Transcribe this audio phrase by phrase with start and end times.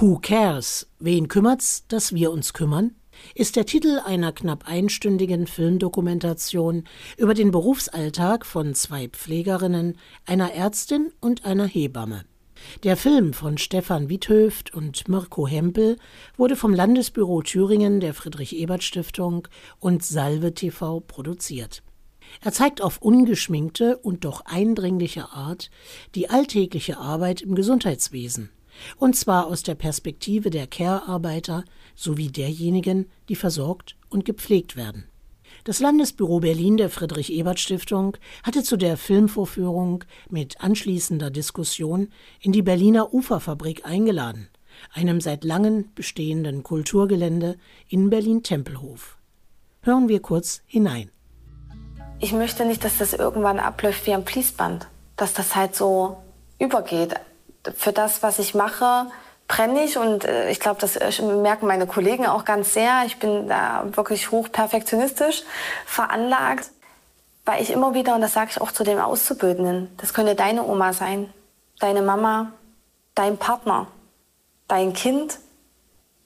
[0.00, 0.86] Who Cares?
[0.98, 2.92] Wen kümmert's, dass wir uns kümmern?
[3.34, 6.84] ist der Titel einer knapp einstündigen Filmdokumentation
[7.18, 12.24] über den Berufsalltag von zwei Pflegerinnen, einer Ärztin und einer Hebamme.
[12.82, 15.98] Der Film von Stefan Wiethöft und Mirko Hempel
[16.38, 19.48] wurde vom Landesbüro Thüringen der Friedrich-Ebert-Stiftung
[19.80, 21.82] und Salve TV produziert.
[22.40, 25.70] Er zeigt auf ungeschminkte und doch eindringliche Art
[26.14, 28.48] die alltägliche Arbeit im Gesundheitswesen
[28.96, 35.04] und zwar aus der Perspektive der Care-Arbeiter sowie derjenigen, die versorgt und gepflegt werden.
[35.64, 42.08] Das Landesbüro Berlin der Friedrich-Ebert-Stiftung hatte zu der Filmvorführung mit anschließender Diskussion
[42.40, 44.48] in die Berliner Uferfabrik eingeladen,
[44.92, 49.18] einem seit langem bestehenden Kulturgelände in Berlin-Tempelhof.
[49.82, 51.10] Hören wir kurz hinein.
[52.20, 56.18] Ich möchte nicht, dass das irgendwann abläuft wie ein Fließband, dass das halt so
[56.58, 57.14] übergeht
[57.76, 59.06] für das, was ich mache,
[59.48, 63.02] brenne ich und äh, ich glaube, das äh, merken meine Kollegen auch ganz sehr.
[63.06, 65.42] Ich bin da wirklich hoch perfektionistisch
[65.86, 66.70] veranlagt,
[67.44, 70.64] weil ich immer wieder, und das sage ich auch zu den Auszubildenden, das könnte deine
[70.64, 71.32] Oma sein,
[71.80, 72.52] deine Mama,
[73.14, 73.88] dein Partner,
[74.68, 75.38] dein Kind,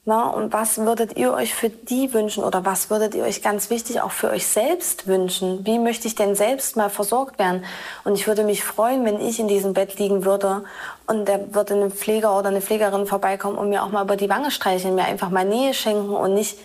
[0.07, 3.71] na, und was würdet ihr euch für die wünschen oder was würdet ihr euch ganz
[3.71, 5.65] wichtig auch für euch selbst wünschen?
[5.65, 7.65] Wie möchte ich denn selbst mal versorgt werden?
[8.05, 10.65] Und ich würde mich freuen, wenn ich in diesem Bett liegen würde
[11.07, 14.29] und da würde ein Pfleger oder eine Pflegerin vorbeikommen und mir auch mal über die
[14.29, 16.59] Wange streicheln, mir einfach mal Nähe schenken und nicht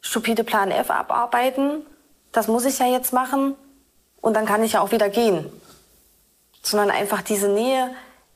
[0.00, 1.84] stupide Plan F abarbeiten.
[2.30, 3.56] Das muss ich ja jetzt machen
[4.20, 5.46] und dann kann ich ja auch wieder gehen.
[6.62, 7.90] Sondern einfach diese Nähe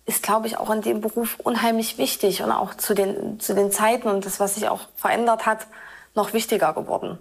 [0.06, 3.70] ist, glaube ich, auch in dem Beruf unheimlich wichtig und auch zu den, zu den
[3.70, 5.66] Zeiten und das, was sich auch verändert hat,
[6.14, 7.18] noch wichtiger geworden.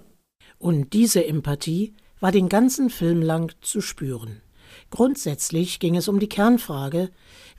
[0.60, 4.42] Und diese Empathie war den ganzen Film lang zu spüren.
[4.92, 7.10] Grundsätzlich ging es um die Kernfrage,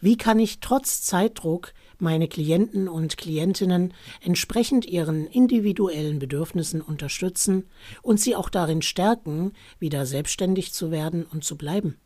[0.01, 7.69] wie kann ich trotz Zeitdruck meine Klienten und Klientinnen entsprechend ihren individuellen Bedürfnissen unterstützen
[8.03, 11.99] und sie auch darin stärken, wieder selbstständig zu werden und zu bleiben.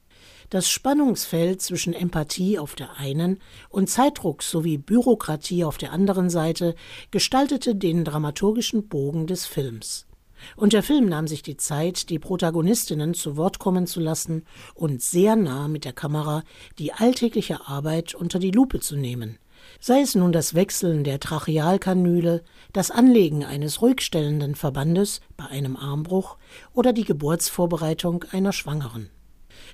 [0.51, 3.39] Das Spannungsfeld zwischen Empathie auf der einen
[3.69, 6.75] und Zeitdruck sowie Bürokratie auf der anderen Seite
[7.13, 10.09] gestaltete den dramaturgischen Bogen des Films.
[10.57, 14.45] Und der Film nahm sich die Zeit, die Protagonistinnen zu Wort kommen zu lassen
[14.75, 16.43] und sehr nah mit der Kamera
[16.81, 19.39] die alltägliche Arbeit unter die Lupe zu nehmen.
[19.79, 26.39] Sei es nun das Wechseln der Trachealkanüle, das Anlegen eines ruhigstellenden Verbandes bei einem Armbruch
[26.73, 29.11] oder die Geburtsvorbereitung einer Schwangeren.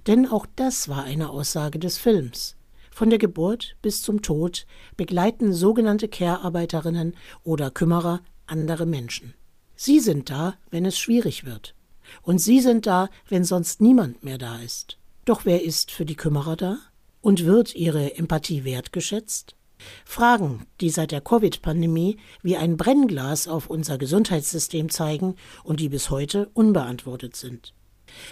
[0.06, 2.56] Denn auch das war eine Aussage des Films.
[2.90, 7.14] Von der Geburt bis zum Tod begleiten sogenannte Care-Arbeiterinnen
[7.44, 9.34] oder Kümmerer andere Menschen.
[9.74, 11.74] Sie sind da, wenn es schwierig wird.
[12.22, 14.98] Und sie sind da, wenn sonst niemand mehr da ist.
[15.26, 16.78] Doch wer ist für die Kümmerer da?
[17.20, 19.56] Und wird ihre Empathie wertgeschätzt?
[20.04, 26.10] Fragen, die seit der Covid-Pandemie wie ein Brennglas auf unser Gesundheitssystem zeigen und die bis
[26.10, 27.74] heute unbeantwortet sind.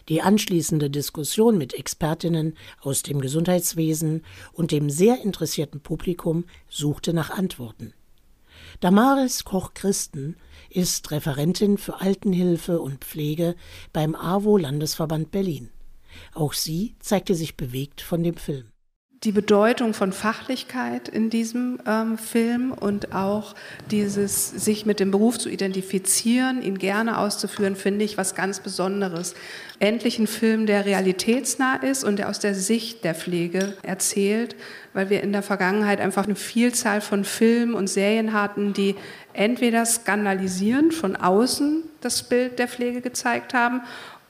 [0.09, 7.31] Die anschließende Diskussion mit Expertinnen aus dem Gesundheitswesen und dem sehr interessierten Publikum suchte nach
[7.31, 7.95] Antworten.
[8.81, 10.37] Damaris Koch-Christen
[10.71, 13.55] ist Referentin für Altenhilfe und Pflege
[13.93, 15.71] beim AWO Landesverband Berlin.
[16.35, 18.67] Auch sie zeigte sich bewegt von dem Film
[19.25, 23.55] die Bedeutung von Fachlichkeit in diesem ähm, Film und auch
[23.91, 29.35] dieses sich mit dem Beruf zu identifizieren, ihn gerne auszuführen, finde ich was ganz Besonderes.
[29.79, 34.57] Endlich ein Film, der realitätsnah ist und der aus der Sicht der Pflege erzählt,
[34.93, 38.95] weil wir in der Vergangenheit einfach eine Vielzahl von Filmen und Serien hatten, die
[39.33, 43.81] entweder skandalisierend von außen das Bild der Pflege gezeigt haben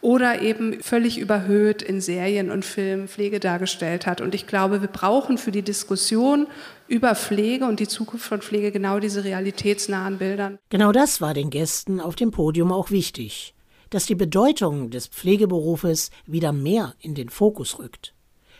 [0.05, 4.21] oder eben völlig überhöht in Serien und Filmen Pflege dargestellt hat.
[4.21, 6.47] Und ich glaube, wir brauchen für die Diskussion
[6.89, 10.59] über Pflege und die Zukunft von Pflege genau diese realitätsnahen Bilder.
[10.69, 13.55] Genau das war den Gästen auf dem Podium auch wichtig,
[13.89, 18.13] dass die Bedeutung des Pflegeberufes wieder mehr in den Fokus rückt.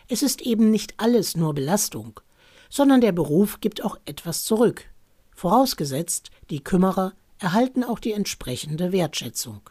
[0.07, 2.19] Es ist eben nicht alles nur Belastung,
[2.71, 4.85] sondern der Beruf gibt auch etwas zurück.
[5.35, 9.61] Vorausgesetzt, die Kümmerer erhalten auch die entsprechende Wertschätzung.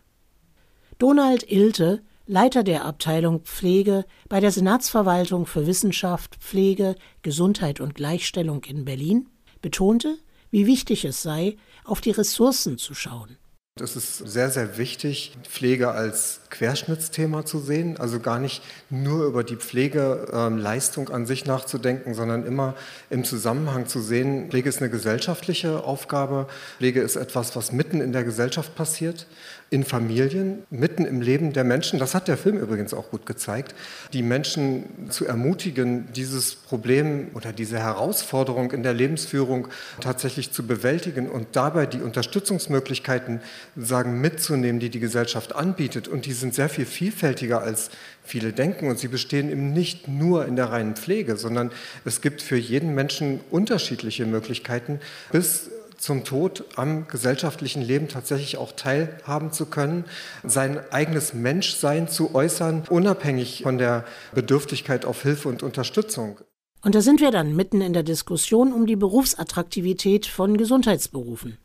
[0.98, 8.62] Donald Ilte, Leiter der Abteilung Pflege bei der Senatsverwaltung für Wissenschaft, Pflege, Gesundheit und Gleichstellung
[8.64, 9.28] in Berlin,
[9.60, 10.18] betonte,
[10.50, 13.36] wie wichtig es sei, auf die Ressourcen zu schauen.
[13.82, 19.42] Es ist sehr, sehr wichtig, Pflege als Querschnittsthema zu sehen, also gar nicht nur über
[19.42, 22.76] die Pflegeleistung an sich nachzudenken, sondern immer
[23.10, 28.12] im Zusammenhang zu sehen, Pflege ist eine gesellschaftliche Aufgabe, Pflege ist etwas, was mitten in
[28.12, 29.26] der Gesellschaft passiert,
[29.70, 31.98] in Familien, mitten im Leben der Menschen.
[31.98, 33.74] Das hat der Film übrigens auch gut gezeigt,
[34.12, 39.66] die Menschen zu ermutigen, dieses Problem oder diese Herausforderung in der Lebensführung
[40.00, 43.40] tatsächlich zu bewältigen und dabei die Unterstützungsmöglichkeiten
[43.76, 46.08] sagen, mitzunehmen, die die Gesellschaft anbietet.
[46.08, 47.90] Und die sind sehr viel vielfältiger als
[48.22, 48.88] viele denken.
[48.88, 51.70] Und sie bestehen eben nicht nur in der reinen Pflege, sondern
[52.04, 55.00] es gibt für jeden Menschen unterschiedliche Möglichkeiten,
[55.32, 55.70] bis
[56.04, 60.04] zum Tod am gesellschaftlichen Leben tatsächlich auch teilhaben zu können,
[60.42, 66.40] sein eigenes Menschsein zu äußern, unabhängig von der Bedürftigkeit auf Hilfe und Unterstützung.
[66.82, 71.56] Und da sind wir dann mitten in der Diskussion um die Berufsattraktivität von Gesundheitsberufen.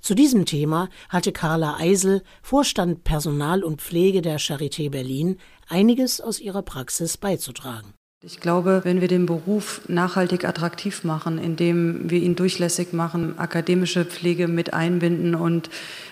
[0.00, 5.38] Zu diesem Thema hatte Carla Eisel, Vorstand Personal und Pflege der Charité Berlin,
[5.68, 7.94] einiges aus ihrer Praxis beizutragen.
[8.26, 14.06] Ich glaube, wenn wir den Beruf nachhaltig attraktiv machen, indem wir ihn durchlässig machen, akademische
[14.06, 15.68] Pflege mit einbinden und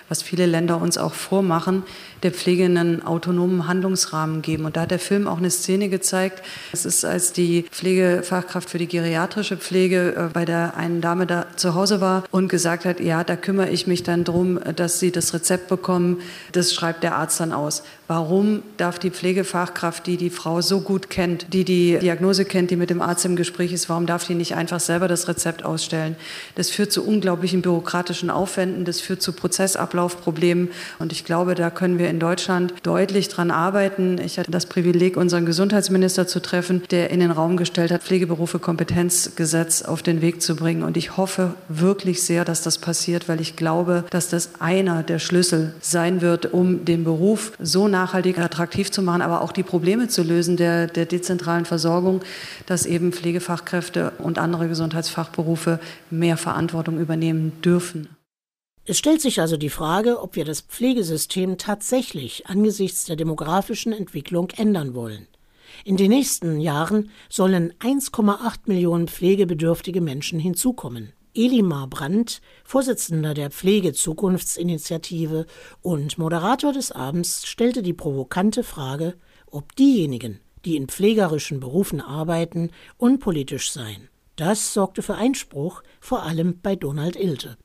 [0.09, 1.81] was viele Länder uns auch vormachen,
[2.21, 4.65] der Pflege einen autonomen Handlungsrahmen geben.
[4.65, 6.43] Und da hat der Film auch eine Szene gezeigt.
[6.71, 11.47] Es ist, als die Pflegefachkraft für die geriatrische Pflege äh, bei der einen Dame da
[11.55, 15.11] zu Hause war und gesagt hat, ja, da kümmere ich mich dann drum, dass sie
[15.11, 16.21] das Rezept bekommen.
[16.51, 17.81] Das schreibt der Arzt dann aus.
[18.15, 22.75] Warum darf die Pflegefachkraft, die die Frau so gut kennt, die die Diagnose kennt, die
[22.75, 26.15] mit dem Arzt im Gespräch ist, warum darf die nicht einfach selber das Rezept ausstellen?
[26.53, 30.69] Das führt zu unglaublichen bürokratischen Aufwänden, das führt zu Prozessablauffproblemen.
[30.99, 34.19] Und ich glaube, da können wir in Deutschland deutlich dran arbeiten.
[34.23, 38.59] Ich hatte das Privileg, unseren Gesundheitsminister zu treffen, der in den Raum gestellt hat, Pflegeberufe
[38.59, 40.83] Kompetenzgesetz auf den Weg zu bringen.
[40.83, 45.17] Und ich hoffe wirklich sehr, dass das passiert, weil ich glaube, dass das einer der
[45.17, 50.07] Schlüssel sein wird, um den Beruf so nachhaltig attraktiv zu machen, aber auch die Probleme
[50.07, 52.21] zu lösen der, der dezentralen Versorgung,
[52.65, 55.79] dass eben Pflegefachkräfte und andere Gesundheitsfachberufe
[56.09, 58.09] mehr Verantwortung übernehmen dürfen.
[58.85, 64.49] Es stellt sich also die Frage, ob wir das Pflegesystem tatsächlich angesichts der demografischen Entwicklung
[64.57, 65.27] ändern wollen.
[65.85, 71.13] In den nächsten Jahren sollen 1,8 Millionen pflegebedürftige Menschen hinzukommen.
[71.35, 75.45] Elimar Brandt, Vorsitzender der Pflegezukunftsinitiative
[75.81, 79.15] und Moderator des Abends, stellte die provokante Frage,
[79.47, 84.09] ob diejenigen, die in pflegerischen Berufen arbeiten, unpolitisch seien.
[84.35, 87.57] Das sorgte für Einspruch, vor allem bei Donald Ilte.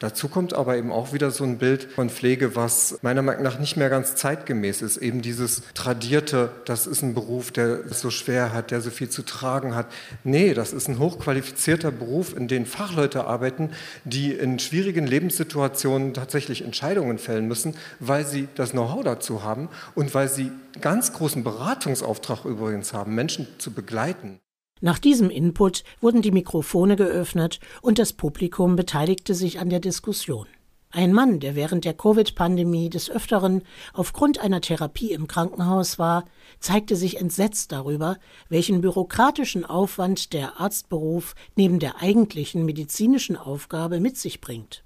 [0.00, 3.60] Dazu kommt aber eben auch wieder so ein Bild von Pflege, was meiner Meinung nach
[3.60, 4.96] nicht mehr ganz zeitgemäß ist.
[4.96, 9.08] Eben dieses tradierte, das ist ein Beruf, der es so schwer hat, der so viel
[9.08, 9.86] zu tragen hat.
[10.24, 13.70] Nee, das ist ein hochqualifizierter Beruf, in dem Fachleute arbeiten,
[14.04, 20.12] die in schwierigen Lebenssituationen tatsächlich Entscheidungen fällen müssen, weil sie das Know-how dazu haben und
[20.12, 20.50] weil sie
[20.80, 24.40] ganz großen Beratungsauftrag übrigens haben, Menschen zu begleiten.
[24.80, 30.46] Nach diesem Input wurden die Mikrofone geöffnet und das Publikum beteiligte sich an der Diskussion.
[30.90, 33.62] Ein Mann, der während der Covid-Pandemie des Öfteren
[33.92, 36.24] aufgrund einer Therapie im Krankenhaus war,
[36.60, 38.16] zeigte sich entsetzt darüber,
[38.48, 44.84] welchen bürokratischen Aufwand der Arztberuf neben der eigentlichen medizinischen Aufgabe mit sich bringt.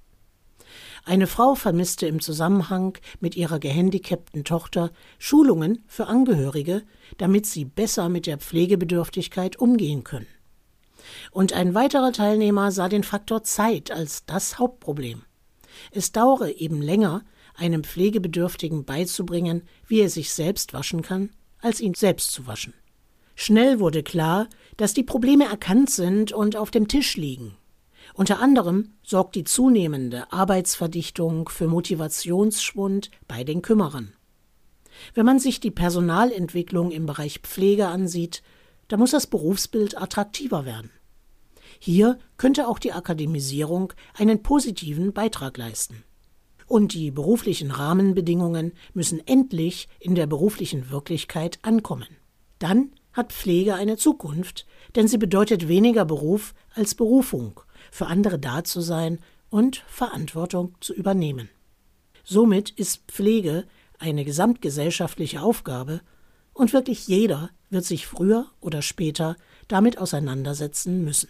[1.08, 6.82] Eine Frau vermisste im Zusammenhang mit ihrer gehandicapten Tochter Schulungen für Angehörige,
[7.16, 10.26] damit sie besser mit der Pflegebedürftigkeit umgehen können.
[11.30, 15.22] Und ein weiterer Teilnehmer sah den Faktor Zeit als das Hauptproblem.
[15.92, 17.24] Es dauere eben länger,
[17.54, 21.30] einem Pflegebedürftigen beizubringen, wie er sich selbst waschen kann,
[21.62, 22.74] als ihn selbst zu waschen.
[23.34, 24.46] Schnell wurde klar,
[24.76, 27.56] dass die Probleme erkannt sind und auf dem Tisch liegen.
[28.18, 34.12] Unter anderem sorgt die zunehmende Arbeitsverdichtung für Motivationsschwund bei den Kümmerern.
[35.14, 38.42] Wenn man sich die Personalentwicklung im Bereich Pflege ansieht,
[38.88, 40.90] da muss das Berufsbild attraktiver werden.
[41.78, 46.02] Hier könnte auch die Akademisierung einen positiven Beitrag leisten.
[46.66, 52.08] Und die beruflichen Rahmenbedingungen müssen endlich in der beruflichen Wirklichkeit ankommen.
[52.58, 58.64] Dann hat Pflege eine Zukunft, denn sie bedeutet weniger Beruf als Berufung für andere da
[58.64, 59.18] zu sein
[59.50, 61.48] und Verantwortung zu übernehmen.
[62.24, 63.64] Somit ist Pflege
[63.98, 66.00] eine gesamtgesellschaftliche Aufgabe
[66.52, 69.36] und wirklich jeder wird sich früher oder später
[69.68, 71.28] damit auseinandersetzen müssen.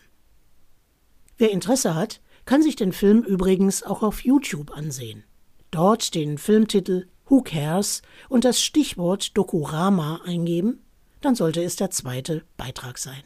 [1.36, 5.24] Wer Interesse hat, kann sich den Film übrigens auch auf YouTube ansehen.
[5.70, 10.82] Dort den Filmtitel Who Cares und das Stichwort Dokurama eingeben,
[11.20, 13.22] dann sollte es der zweite Beitrag sein.